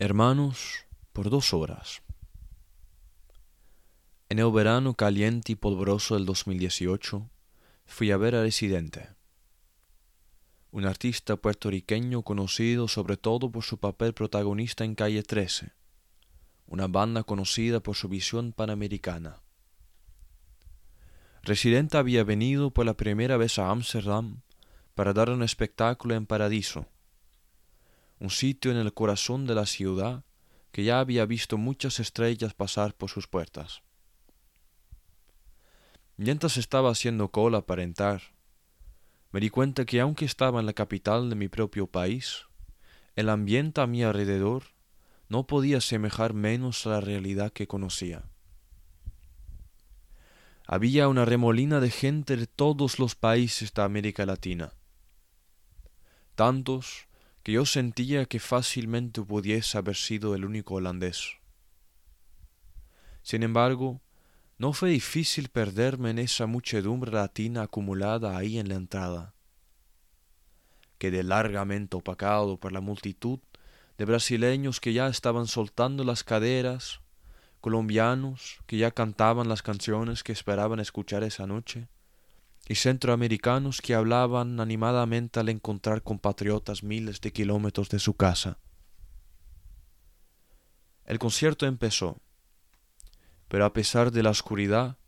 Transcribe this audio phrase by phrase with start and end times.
[0.00, 2.02] Hermanos, por dos horas.
[4.28, 7.28] En el verano caliente y polvoroso del 2018,
[7.84, 9.08] fui a ver a Residente,
[10.70, 15.72] un artista puertorriqueño conocido sobre todo por su papel protagonista en Calle 13,
[16.68, 19.42] una banda conocida por su visión panamericana.
[21.42, 24.42] Residente había venido por la primera vez a Ámsterdam
[24.94, 26.86] para dar un espectáculo en Paradiso,
[28.18, 30.24] un sitio en el corazón de la ciudad
[30.72, 33.82] que ya había visto muchas estrellas pasar por sus puertas.
[36.16, 38.22] Mientras estaba haciendo cola para entrar,
[39.30, 42.44] me di cuenta que aunque estaba en la capital de mi propio país,
[43.14, 44.64] el ambiente a mi alrededor
[45.28, 48.24] no podía semejar menos a la realidad que conocía.
[50.66, 54.72] Había una remolina de gente de todos los países de América Latina,
[56.34, 57.07] tantos
[57.48, 61.38] que yo sentía que fácilmente pudiese haber sido el único holandés.
[63.22, 64.02] Sin embargo,
[64.58, 69.32] no fue difícil perderme en esa muchedumbre latina acumulada ahí en la entrada.
[70.98, 73.38] Quedé largamente opacado por la multitud
[73.96, 77.00] de brasileños que ya estaban soltando las caderas,
[77.62, 81.88] colombianos que ya cantaban las canciones que esperaban escuchar esa noche,
[82.66, 88.58] y centroamericanos que hablaban animadamente al encontrar compatriotas miles de kilómetros de su casa.
[91.04, 92.20] El concierto empezó,
[93.48, 94.98] pero a pesar de la oscuridad,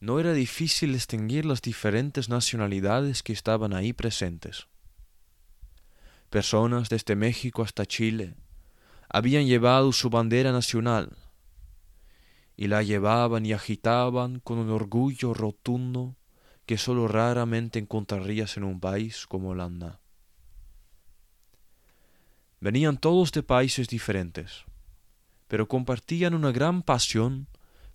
[0.00, 4.68] no era difícil distinguir las diferentes nacionalidades que estaban ahí presentes.
[6.30, 8.34] Personas desde México hasta Chile
[9.08, 11.16] habían llevado su bandera nacional
[12.56, 16.16] y la llevaban y agitaban con un orgullo rotundo
[16.68, 20.02] que sólo raramente encontrarías en un país como Holanda.
[22.60, 24.66] Venían todos de países diferentes,
[25.46, 27.48] pero compartían una gran pasión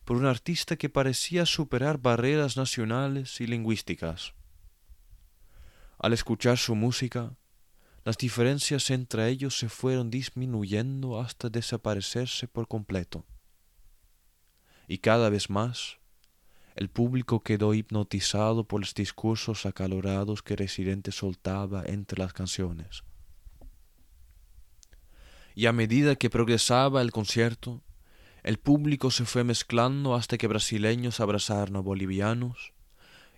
[0.06, 4.34] por un artista que parecía superar barreras nacionales y lingüísticas.
[6.00, 7.38] Al escuchar su música,
[8.04, 13.24] las diferencias entre ellos se fueron disminuyendo hasta desaparecerse por completo.
[14.88, 16.00] Y cada vez más
[16.76, 23.04] el público quedó hipnotizado por los discursos acalorados que Residente soltaba entre las canciones.
[25.56, 27.84] Y a medida que progresaba el concierto,
[28.42, 32.74] el público se fue mezclando hasta que brasileños abrazaron a bolivianos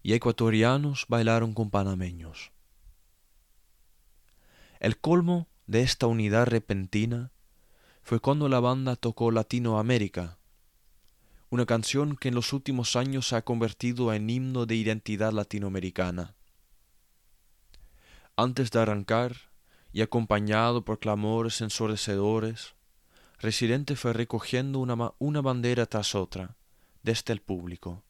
[0.02, 2.52] y ecuatorianos bailaron con panameños.
[4.80, 7.32] El colmo de esta unidad repentina
[8.02, 10.38] fue cuando la banda tocó Latinoamérica
[11.56, 16.36] una canción que en los últimos años se ha convertido en himno de identidad latinoamericana.
[18.36, 19.38] Antes de arrancar,
[19.94, 22.76] y acompañado por clamores ensordecedores,
[23.40, 26.58] Residente fue recogiendo una, una bandera tras otra,
[27.04, 28.04] desde el público,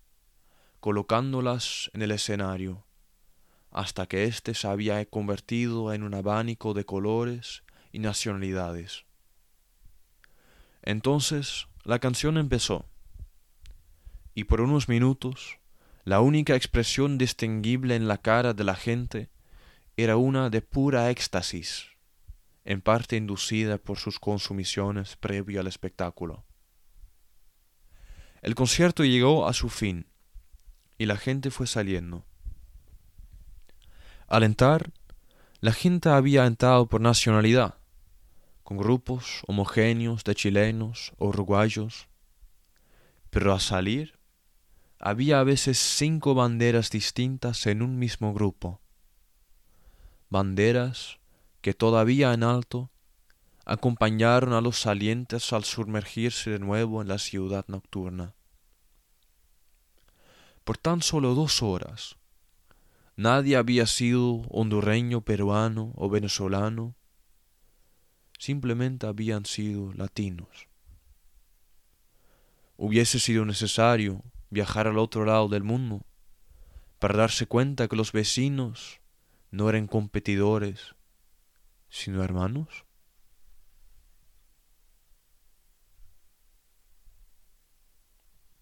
[0.79, 2.83] colocándolas en el escenario,
[3.69, 9.05] hasta que éste se había convertido en un abanico de colores y nacionalidades.
[10.81, 12.87] Entonces la canción empezó
[14.35, 15.57] y por unos minutos
[16.03, 19.29] la única expresión distinguible en la cara de la gente
[19.97, 21.87] era una de pura éxtasis,
[22.65, 26.45] en parte inducida por sus consumiciones previo al espectáculo.
[28.41, 30.05] El concierto llegó a su fin
[30.99, 32.25] y la gente fue saliendo.
[34.27, 34.91] Al entrar,
[35.61, 37.79] la gente había entrado por nacionalidad,
[38.63, 42.07] con grupos homogéneos de chilenos o uruguayos,
[43.29, 44.15] pero al salir
[44.99, 48.81] había a veces cinco banderas distintas en un mismo grupo,
[50.29, 51.19] banderas
[51.61, 52.91] que todavía en alto
[53.65, 58.35] acompañaron a los salientes al sumergirse de nuevo en la ciudad nocturna.
[60.63, 62.17] Por tan solo dos horas,
[63.15, 66.95] nadie había sido hondureño, peruano o venezolano,
[68.37, 70.67] simplemente habían sido latinos.
[72.77, 74.23] Hubiese sido necesario
[74.55, 76.05] viajar al otro lado del mundo
[76.99, 79.01] para darse cuenta que los vecinos
[79.51, 80.95] no eran competidores,
[81.89, 82.84] sino hermanos?